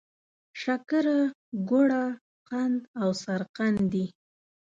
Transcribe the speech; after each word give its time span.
شکره، 0.61 1.19
ګوړه، 1.69 2.03
قند 2.49 2.79
او 3.01 3.09
سرقند 3.23 3.79
دي. 3.93 4.05